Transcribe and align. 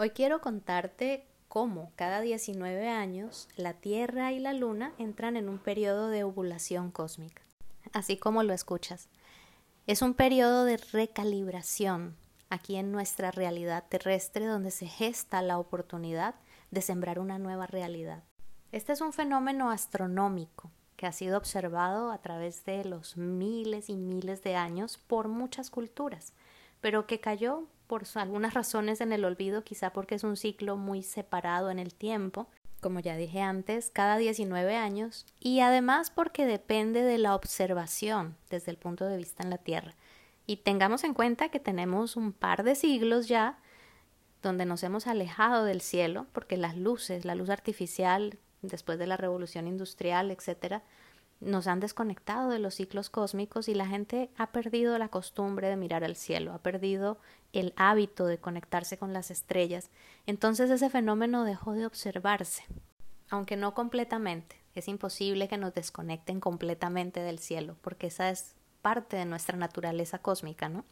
Hoy 0.00 0.10
quiero 0.10 0.40
contarte 0.40 1.26
cómo 1.48 1.90
cada 1.96 2.20
19 2.20 2.88
años 2.88 3.48
la 3.56 3.72
Tierra 3.72 4.30
y 4.30 4.38
la 4.38 4.52
Luna 4.52 4.92
entran 4.96 5.36
en 5.36 5.48
un 5.48 5.58
periodo 5.58 6.06
de 6.06 6.22
ovulación 6.22 6.92
cósmica, 6.92 7.42
así 7.92 8.16
como 8.16 8.44
lo 8.44 8.52
escuchas. 8.52 9.08
Es 9.88 10.00
un 10.00 10.14
periodo 10.14 10.64
de 10.64 10.76
recalibración 10.76 12.14
aquí 12.48 12.76
en 12.76 12.92
nuestra 12.92 13.32
realidad 13.32 13.86
terrestre 13.88 14.46
donde 14.46 14.70
se 14.70 14.86
gesta 14.86 15.42
la 15.42 15.58
oportunidad 15.58 16.36
de 16.70 16.80
sembrar 16.80 17.18
una 17.18 17.40
nueva 17.40 17.66
realidad. 17.66 18.22
Este 18.70 18.92
es 18.92 19.00
un 19.00 19.12
fenómeno 19.12 19.68
astronómico 19.68 20.70
que 20.94 21.06
ha 21.06 21.12
sido 21.12 21.36
observado 21.36 22.12
a 22.12 22.18
través 22.18 22.64
de 22.64 22.84
los 22.84 23.16
miles 23.16 23.88
y 23.88 23.96
miles 23.96 24.44
de 24.44 24.54
años 24.54 24.96
por 24.96 25.26
muchas 25.26 25.70
culturas, 25.70 26.34
pero 26.80 27.08
que 27.08 27.18
cayó 27.18 27.66
por 27.88 28.04
algunas 28.14 28.54
razones 28.54 29.00
en 29.00 29.12
el 29.12 29.24
olvido, 29.24 29.64
quizá 29.64 29.90
porque 29.90 30.14
es 30.14 30.22
un 30.22 30.36
ciclo 30.36 30.76
muy 30.76 31.02
separado 31.02 31.70
en 31.70 31.80
el 31.80 31.94
tiempo, 31.94 32.46
como 32.80 33.00
ya 33.00 33.16
dije 33.16 33.40
antes, 33.40 33.90
cada 33.90 34.18
19 34.18 34.76
años, 34.76 35.26
y 35.40 35.60
además 35.60 36.10
porque 36.10 36.46
depende 36.46 37.02
de 37.02 37.18
la 37.18 37.34
observación 37.34 38.36
desde 38.50 38.70
el 38.70 38.76
punto 38.76 39.06
de 39.06 39.16
vista 39.16 39.42
en 39.42 39.50
la 39.50 39.58
Tierra. 39.58 39.94
Y 40.46 40.58
tengamos 40.58 41.02
en 41.02 41.14
cuenta 41.14 41.48
que 41.48 41.58
tenemos 41.58 42.16
un 42.16 42.32
par 42.32 42.62
de 42.62 42.76
siglos 42.76 43.26
ya 43.26 43.58
donde 44.42 44.66
nos 44.66 44.84
hemos 44.84 45.06
alejado 45.06 45.64
del 45.64 45.80
cielo, 45.80 46.26
porque 46.32 46.56
las 46.56 46.76
luces, 46.76 47.24
la 47.24 47.34
luz 47.34 47.50
artificial, 47.50 48.38
después 48.62 48.98
de 48.98 49.06
la 49.06 49.16
revolución 49.16 49.66
industrial, 49.66 50.30
etcétera, 50.30 50.82
nos 51.40 51.66
han 51.66 51.80
desconectado 51.80 52.50
de 52.50 52.58
los 52.58 52.74
ciclos 52.74 53.10
cósmicos 53.10 53.68
y 53.68 53.74
la 53.74 53.86
gente 53.86 54.30
ha 54.36 54.50
perdido 54.50 54.98
la 54.98 55.08
costumbre 55.08 55.68
de 55.68 55.76
mirar 55.76 56.04
al 56.04 56.16
cielo, 56.16 56.52
ha 56.52 56.58
perdido 56.58 57.18
el 57.52 57.72
hábito 57.76 58.26
de 58.26 58.38
conectarse 58.38 58.98
con 58.98 59.12
las 59.12 59.30
estrellas. 59.30 59.90
Entonces 60.26 60.70
ese 60.70 60.90
fenómeno 60.90 61.44
dejó 61.44 61.72
de 61.72 61.86
observarse, 61.86 62.64
aunque 63.30 63.56
no 63.56 63.74
completamente. 63.74 64.56
Es 64.74 64.88
imposible 64.88 65.48
que 65.48 65.58
nos 65.58 65.74
desconecten 65.74 66.40
completamente 66.40 67.20
del 67.20 67.38
cielo, 67.38 67.76
porque 67.82 68.08
esa 68.08 68.30
es 68.30 68.54
parte 68.82 69.16
de 69.16 69.24
nuestra 69.24 69.56
naturaleza 69.56 70.18
cósmica, 70.18 70.68
¿no? 70.68 70.84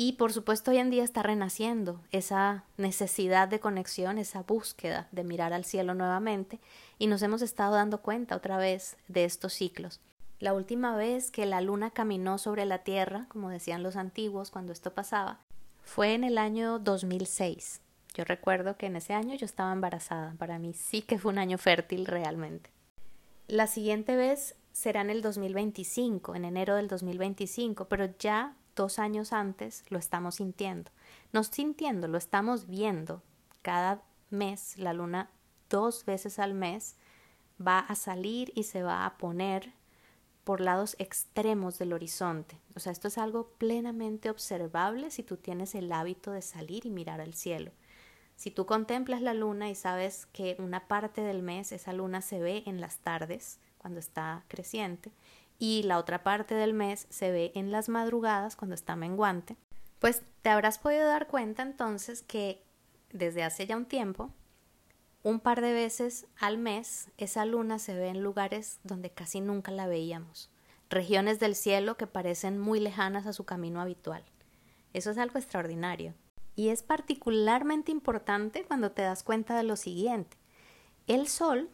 Y 0.00 0.12
por 0.12 0.32
supuesto 0.32 0.70
hoy 0.70 0.78
en 0.78 0.90
día 0.90 1.02
está 1.02 1.24
renaciendo 1.24 2.00
esa 2.12 2.62
necesidad 2.76 3.48
de 3.48 3.58
conexión, 3.58 4.16
esa 4.16 4.44
búsqueda 4.44 5.08
de 5.10 5.24
mirar 5.24 5.52
al 5.52 5.64
cielo 5.64 5.92
nuevamente 5.92 6.60
y 7.00 7.08
nos 7.08 7.20
hemos 7.22 7.42
estado 7.42 7.74
dando 7.74 8.00
cuenta 8.00 8.36
otra 8.36 8.58
vez 8.58 8.96
de 9.08 9.24
estos 9.24 9.54
ciclos. 9.54 10.00
La 10.38 10.54
última 10.54 10.94
vez 10.94 11.32
que 11.32 11.46
la 11.46 11.60
luna 11.60 11.90
caminó 11.90 12.38
sobre 12.38 12.64
la 12.64 12.84
Tierra, 12.84 13.26
como 13.28 13.50
decían 13.50 13.82
los 13.82 13.96
antiguos 13.96 14.52
cuando 14.52 14.72
esto 14.72 14.94
pasaba, 14.94 15.40
fue 15.82 16.14
en 16.14 16.22
el 16.22 16.38
año 16.38 16.78
2006. 16.78 17.80
Yo 18.14 18.22
recuerdo 18.22 18.76
que 18.76 18.86
en 18.86 18.94
ese 18.94 19.14
año 19.14 19.34
yo 19.34 19.46
estaba 19.46 19.72
embarazada. 19.72 20.32
Para 20.38 20.60
mí 20.60 20.74
sí 20.74 21.02
que 21.02 21.18
fue 21.18 21.32
un 21.32 21.38
año 21.38 21.58
fértil 21.58 22.06
realmente. 22.06 22.70
La 23.48 23.66
siguiente 23.66 24.14
vez 24.14 24.54
será 24.70 25.00
en 25.00 25.10
el 25.10 25.22
2025, 25.22 26.36
en 26.36 26.44
enero 26.44 26.76
del 26.76 26.86
2025, 26.86 27.88
pero 27.88 28.08
ya 28.20 28.54
dos 28.78 28.98
años 29.00 29.32
antes 29.32 29.84
lo 29.90 29.98
estamos 29.98 30.36
sintiendo. 30.36 30.90
No 31.32 31.42
sintiendo, 31.42 32.06
lo 32.06 32.16
estamos 32.16 32.66
viendo. 32.68 33.22
Cada 33.60 34.02
mes, 34.30 34.78
la 34.78 34.92
luna 34.92 35.30
dos 35.68 36.04
veces 36.04 36.38
al 36.38 36.54
mes 36.54 36.96
va 37.60 37.80
a 37.80 37.96
salir 37.96 38.52
y 38.54 38.62
se 38.62 38.82
va 38.84 39.04
a 39.04 39.18
poner 39.18 39.74
por 40.44 40.60
lados 40.60 40.94
extremos 40.98 41.78
del 41.78 41.92
horizonte. 41.92 42.58
O 42.76 42.80
sea, 42.80 42.92
esto 42.92 43.08
es 43.08 43.18
algo 43.18 43.48
plenamente 43.58 44.30
observable 44.30 45.10
si 45.10 45.24
tú 45.24 45.36
tienes 45.36 45.74
el 45.74 45.92
hábito 45.92 46.30
de 46.30 46.40
salir 46.40 46.86
y 46.86 46.90
mirar 46.90 47.20
al 47.20 47.34
cielo. 47.34 47.72
Si 48.36 48.52
tú 48.52 48.64
contemplas 48.64 49.20
la 49.20 49.34
luna 49.34 49.68
y 49.68 49.74
sabes 49.74 50.26
que 50.26 50.54
una 50.60 50.86
parte 50.86 51.20
del 51.20 51.42
mes 51.42 51.72
esa 51.72 51.92
luna 51.92 52.22
se 52.22 52.38
ve 52.38 52.62
en 52.66 52.80
las 52.80 52.98
tardes, 52.98 53.58
cuando 53.78 53.98
está 53.98 54.44
creciente, 54.46 55.10
y 55.58 55.82
la 55.82 55.98
otra 55.98 56.22
parte 56.22 56.54
del 56.54 56.72
mes 56.72 57.06
se 57.10 57.30
ve 57.30 57.52
en 57.54 57.72
las 57.72 57.88
madrugadas 57.88 58.56
cuando 58.56 58.74
está 58.74 58.96
menguante, 58.96 59.56
pues 59.98 60.22
te 60.42 60.50
habrás 60.50 60.78
podido 60.78 61.06
dar 61.06 61.26
cuenta 61.26 61.62
entonces 61.62 62.22
que 62.22 62.62
desde 63.12 63.42
hace 63.42 63.66
ya 63.66 63.76
un 63.76 63.86
tiempo, 63.86 64.30
un 65.22 65.40
par 65.40 65.60
de 65.60 65.72
veces 65.72 66.26
al 66.38 66.58
mes, 66.58 67.10
esa 67.16 67.44
luna 67.44 67.78
se 67.78 67.94
ve 67.94 68.08
en 68.08 68.22
lugares 68.22 68.78
donde 68.84 69.10
casi 69.10 69.40
nunca 69.40 69.72
la 69.72 69.86
veíamos, 69.86 70.50
regiones 70.88 71.40
del 71.40 71.54
cielo 71.54 71.96
que 71.96 72.06
parecen 72.06 72.58
muy 72.58 72.78
lejanas 72.80 73.26
a 73.26 73.32
su 73.32 73.44
camino 73.44 73.80
habitual. 73.80 74.24
Eso 74.92 75.10
es 75.10 75.18
algo 75.18 75.38
extraordinario. 75.38 76.14
Y 76.54 76.70
es 76.70 76.82
particularmente 76.82 77.92
importante 77.92 78.64
cuando 78.64 78.90
te 78.90 79.02
das 79.02 79.22
cuenta 79.22 79.56
de 79.56 79.62
lo 79.62 79.76
siguiente. 79.76 80.36
El 81.06 81.28
Sol, 81.28 81.70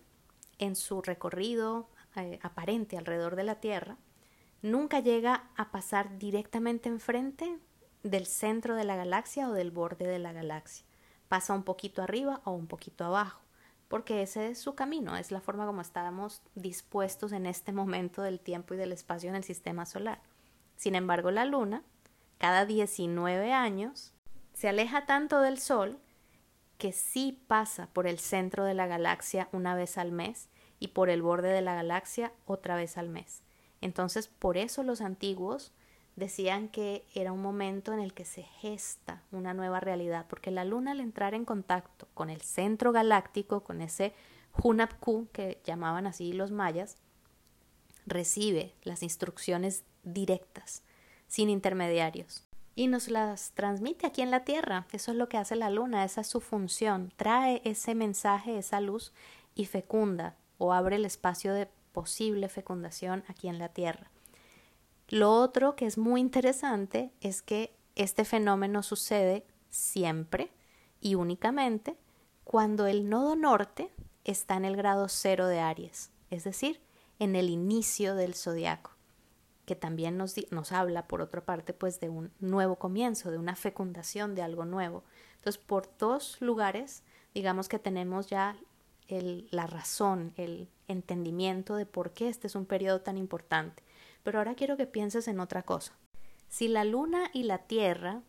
en 0.58 0.76
su 0.76 1.00
recorrido 1.00 1.88
eh, 2.16 2.38
aparente 2.42 2.96
alrededor 2.96 3.36
de 3.36 3.44
la 3.44 3.56
Tierra, 3.56 3.96
nunca 4.62 5.00
llega 5.00 5.50
a 5.56 5.70
pasar 5.70 6.18
directamente 6.18 6.88
enfrente 6.88 7.58
del 8.02 8.26
centro 8.26 8.76
de 8.76 8.84
la 8.84 8.96
galaxia 8.96 9.48
o 9.48 9.52
del 9.52 9.70
borde 9.70 10.06
de 10.06 10.18
la 10.18 10.32
galaxia. 10.32 10.86
Pasa 11.28 11.54
un 11.54 11.64
poquito 11.64 12.02
arriba 12.02 12.40
o 12.44 12.52
un 12.52 12.66
poquito 12.66 13.04
abajo, 13.04 13.40
porque 13.88 14.22
ese 14.22 14.50
es 14.50 14.58
su 14.58 14.74
camino, 14.74 15.16
es 15.16 15.30
la 15.30 15.40
forma 15.40 15.66
como 15.66 15.80
estábamos 15.80 16.42
dispuestos 16.54 17.32
en 17.32 17.46
este 17.46 17.72
momento 17.72 18.22
del 18.22 18.40
tiempo 18.40 18.74
y 18.74 18.76
del 18.76 18.92
espacio 18.92 19.28
en 19.30 19.36
el 19.36 19.44
sistema 19.44 19.86
solar. 19.86 20.20
Sin 20.76 20.94
embargo, 20.94 21.30
la 21.30 21.44
Luna, 21.44 21.82
cada 22.38 22.66
19 22.66 23.52
años, 23.52 24.12
se 24.52 24.68
aleja 24.68 25.06
tanto 25.06 25.40
del 25.40 25.58
Sol 25.58 25.98
que 26.78 26.92
sí 26.92 27.42
pasa 27.46 27.88
por 27.92 28.06
el 28.06 28.18
centro 28.18 28.64
de 28.64 28.74
la 28.74 28.86
galaxia 28.86 29.48
una 29.52 29.74
vez 29.74 29.96
al 29.96 30.12
mes 30.12 30.48
y 30.84 30.88
por 30.88 31.08
el 31.08 31.22
borde 31.22 31.48
de 31.48 31.62
la 31.62 31.74
galaxia 31.74 32.30
otra 32.44 32.76
vez 32.76 32.98
al 32.98 33.08
mes. 33.08 33.42
Entonces, 33.80 34.28
por 34.28 34.58
eso 34.58 34.82
los 34.82 35.00
antiguos 35.00 35.72
decían 36.14 36.68
que 36.68 37.06
era 37.14 37.32
un 37.32 37.40
momento 37.40 37.94
en 37.94 38.00
el 38.00 38.12
que 38.12 38.26
se 38.26 38.42
gesta 38.42 39.22
una 39.32 39.54
nueva 39.54 39.80
realidad, 39.80 40.26
porque 40.28 40.50
la 40.50 40.66
luna 40.66 40.90
al 40.90 41.00
entrar 41.00 41.32
en 41.32 41.46
contacto 41.46 42.06
con 42.12 42.28
el 42.28 42.42
centro 42.42 42.92
galáctico, 42.92 43.64
con 43.64 43.80
ese 43.80 44.12
Hunapku 44.62 45.28
que 45.32 45.58
llamaban 45.64 46.06
así 46.06 46.34
los 46.34 46.50
mayas, 46.50 46.98
recibe 48.04 48.74
las 48.82 49.02
instrucciones 49.02 49.84
directas, 50.02 50.82
sin 51.28 51.48
intermediarios, 51.48 52.46
y 52.74 52.88
nos 52.88 53.08
las 53.08 53.52
transmite 53.52 54.06
aquí 54.06 54.20
en 54.20 54.30
la 54.30 54.44
Tierra. 54.44 54.86
Eso 54.92 55.12
es 55.12 55.16
lo 55.16 55.30
que 55.30 55.38
hace 55.38 55.56
la 55.56 55.70
luna, 55.70 56.04
esa 56.04 56.20
es 56.20 56.26
su 56.26 56.42
función, 56.42 57.10
trae 57.16 57.62
ese 57.64 57.94
mensaje, 57.94 58.58
esa 58.58 58.82
luz 58.82 59.14
y 59.54 59.64
fecunda 59.64 60.36
o 60.64 60.72
abre 60.72 60.96
el 60.96 61.04
espacio 61.04 61.52
de 61.52 61.68
posible 61.92 62.48
fecundación 62.48 63.22
aquí 63.28 63.48
en 63.48 63.58
la 63.58 63.68
Tierra. 63.68 64.10
Lo 65.08 65.32
otro 65.32 65.76
que 65.76 65.86
es 65.86 65.98
muy 65.98 66.20
interesante 66.20 67.12
es 67.20 67.42
que 67.42 67.76
este 67.94 68.24
fenómeno 68.24 68.82
sucede 68.82 69.46
siempre 69.68 70.50
y 71.00 71.14
únicamente 71.14 71.96
cuando 72.42 72.86
el 72.86 73.08
nodo 73.08 73.36
norte 73.36 73.92
está 74.24 74.56
en 74.56 74.64
el 74.64 74.76
grado 74.76 75.08
cero 75.08 75.46
de 75.46 75.60
Aries, 75.60 76.10
es 76.30 76.44
decir, 76.44 76.80
en 77.18 77.36
el 77.36 77.50
inicio 77.50 78.14
del 78.14 78.34
zodiaco, 78.34 78.92
que 79.66 79.76
también 79.76 80.16
nos, 80.16 80.34
nos 80.50 80.72
habla, 80.72 81.06
por 81.06 81.20
otra 81.20 81.44
parte, 81.44 81.74
pues 81.74 82.00
de 82.00 82.08
un 82.08 82.32
nuevo 82.40 82.76
comienzo, 82.76 83.30
de 83.30 83.38
una 83.38 83.54
fecundación 83.54 84.34
de 84.34 84.42
algo 84.42 84.64
nuevo. 84.64 85.04
Entonces, 85.36 85.62
por 85.62 85.88
dos 85.98 86.40
lugares, 86.40 87.02
digamos 87.34 87.68
que 87.68 87.78
tenemos 87.78 88.26
ya 88.26 88.56
la 89.08 89.66
razón, 89.66 90.32
el 90.36 90.68
entendimiento 90.88 91.76
de 91.76 91.86
por 91.86 92.12
qué 92.12 92.28
este 92.28 92.46
es 92.46 92.54
un 92.54 92.66
periodo 92.66 93.00
tan 93.00 93.18
importante. 93.18 93.82
Pero 94.22 94.38
ahora 94.38 94.54
quiero 94.54 94.76
que 94.76 94.86
pienses 94.86 95.28
en 95.28 95.40
otra 95.40 95.62
cosa. 95.62 95.92
Si 96.48 96.68
la 96.68 96.84
luna 96.84 97.30
y 97.32 97.42
la 97.44 97.58
tierra 97.58 98.22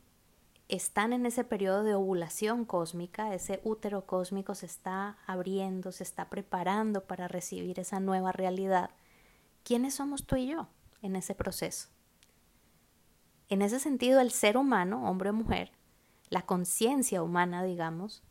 están 0.68 1.14
en 1.14 1.26
ese 1.26 1.44
periodo 1.44 1.84
de 1.84 1.94
ovulación 1.94 2.66
cósmica, 2.66 3.34
ese 3.34 3.62
útero 3.64 4.06
cósmico 4.06 4.56
se 4.56 4.66
está 4.66 5.18
abriendo, 5.28 5.92
se 5.92 6.04
está 6.04 6.30
preparando 6.30 7.04
para 7.04 7.28
recibir 7.28 7.80
esa 7.80 8.00
nueva 8.00 8.32
realidad, 8.32 8.90
¿quiénes 9.64 9.96
somos 9.96 10.26
tú 10.26 10.36
y 10.38 10.48
yo 10.48 10.68
en 11.02 11.16
ese 11.16 11.36
proceso? 11.36 11.90
En 13.48 13.62
ese 13.62 13.80
sentido, 13.80 14.22
el 14.22 14.32
ser 14.32 14.58
humano, 14.58 15.08
hombre 15.08 15.30
o 15.30 15.34
mujer, 15.34 15.72
la 16.30 16.42
conciencia 16.42 17.22
humana, 17.22 17.64
digamos, 17.64 18.24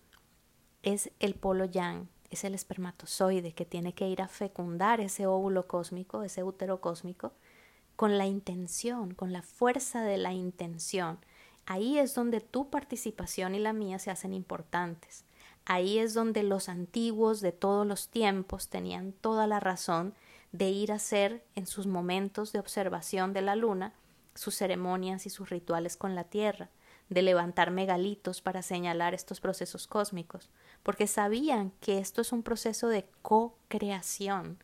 es 0.82 1.12
el 1.20 1.34
polo 1.34 1.64
yang, 1.64 2.08
es 2.34 2.44
el 2.44 2.54
espermatozoide 2.54 3.52
que 3.52 3.64
tiene 3.64 3.94
que 3.94 4.08
ir 4.08 4.22
a 4.22 4.28
fecundar 4.28 5.00
ese 5.00 5.26
óvulo 5.26 5.66
cósmico, 5.66 6.22
ese 6.22 6.44
útero 6.44 6.80
cósmico, 6.80 7.32
con 7.96 8.18
la 8.18 8.26
intención, 8.26 9.14
con 9.14 9.32
la 9.32 9.42
fuerza 9.42 10.02
de 10.02 10.18
la 10.18 10.32
intención. 10.32 11.18
Ahí 11.66 11.98
es 11.98 12.14
donde 12.14 12.40
tu 12.40 12.70
participación 12.70 13.54
y 13.54 13.58
la 13.58 13.72
mía 13.72 13.98
se 13.98 14.10
hacen 14.10 14.34
importantes. 14.34 15.24
Ahí 15.64 15.98
es 15.98 16.12
donde 16.12 16.42
los 16.42 16.68
antiguos 16.68 17.40
de 17.40 17.52
todos 17.52 17.86
los 17.86 18.08
tiempos 18.08 18.68
tenían 18.68 19.12
toda 19.12 19.46
la 19.46 19.60
razón 19.60 20.14
de 20.52 20.70
ir 20.70 20.92
a 20.92 20.96
hacer 20.96 21.42
en 21.54 21.66
sus 21.66 21.86
momentos 21.86 22.52
de 22.52 22.58
observación 22.58 23.32
de 23.32 23.42
la 23.42 23.56
luna 23.56 23.94
sus 24.34 24.56
ceremonias 24.56 25.26
y 25.26 25.30
sus 25.30 25.50
rituales 25.50 25.96
con 25.96 26.14
la 26.14 26.24
tierra, 26.24 26.68
de 27.08 27.22
levantar 27.22 27.70
megalitos 27.70 28.40
para 28.40 28.62
señalar 28.62 29.14
estos 29.14 29.40
procesos 29.40 29.86
cósmicos, 29.86 30.50
porque 30.82 31.06
sabían 31.06 31.72
que 31.80 31.98
esto 31.98 32.20
es 32.20 32.32
un 32.32 32.42
proceso 32.42 32.88
de 32.88 33.06
co-creación. 33.22 34.58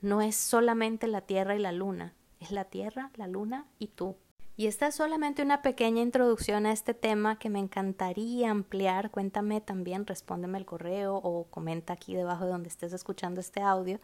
No 0.00 0.22
es 0.22 0.36
solamente 0.36 1.06
la 1.06 1.22
Tierra 1.22 1.56
y 1.56 1.58
la 1.58 1.72
Luna, 1.72 2.14
es 2.40 2.50
la 2.50 2.64
Tierra, 2.64 3.10
la 3.16 3.26
Luna 3.26 3.66
y 3.78 3.88
tú. 3.88 4.16
Y 4.56 4.68
esta 4.68 4.86
es 4.86 4.94
solamente 4.94 5.42
una 5.42 5.62
pequeña 5.62 6.00
introducción 6.00 6.64
a 6.64 6.72
este 6.72 6.94
tema 6.94 7.38
que 7.38 7.50
me 7.50 7.58
encantaría 7.58 8.50
ampliar. 8.50 9.10
Cuéntame 9.10 9.60
también, 9.60 10.06
respóndeme 10.06 10.58
el 10.58 10.64
correo 10.64 11.16
o 11.16 11.46
comenta 11.50 11.94
aquí 11.94 12.14
debajo 12.14 12.44
de 12.44 12.52
donde 12.52 12.68
estés 12.68 12.92
escuchando 12.92 13.40
este 13.40 13.62
audio. 13.62 13.98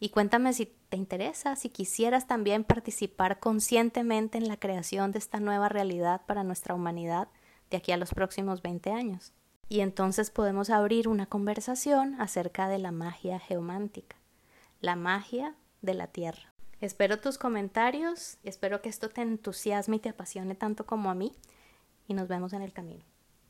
Y 0.00 0.08
cuéntame 0.08 0.54
si 0.54 0.66
te 0.88 0.96
interesa, 0.96 1.56
si 1.56 1.68
quisieras 1.68 2.26
también 2.26 2.64
participar 2.64 3.38
conscientemente 3.38 4.38
en 4.38 4.48
la 4.48 4.56
creación 4.56 5.12
de 5.12 5.18
esta 5.18 5.40
nueva 5.40 5.68
realidad 5.68 6.22
para 6.26 6.42
nuestra 6.42 6.74
humanidad 6.74 7.28
de 7.70 7.76
aquí 7.76 7.92
a 7.92 7.98
los 7.98 8.14
próximos 8.14 8.62
20 8.62 8.90
años. 8.90 9.32
Y 9.68 9.80
entonces 9.80 10.30
podemos 10.30 10.70
abrir 10.70 11.06
una 11.06 11.26
conversación 11.26 12.18
acerca 12.18 12.66
de 12.66 12.78
la 12.78 12.92
magia 12.92 13.38
geomántica, 13.38 14.16
la 14.80 14.96
magia 14.96 15.54
de 15.82 15.94
la 15.94 16.06
Tierra. 16.06 16.54
Espero 16.80 17.20
tus 17.20 17.36
comentarios, 17.36 18.38
espero 18.42 18.80
que 18.80 18.88
esto 18.88 19.10
te 19.10 19.20
entusiasme 19.20 19.96
y 19.96 20.00
te 20.00 20.08
apasione 20.08 20.54
tanto 20.54 20.86
como 20.86 21.10
a 21.10 21.14
mí 21.14 21.32
y 22.08 22.14
nos 22.14 22.26
vemos 22.26 22.54
en 22.54 22.62
el 22.62 22.72
camino. 22.72 23.04